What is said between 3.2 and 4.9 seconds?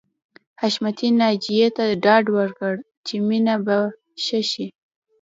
مينه به ښه شي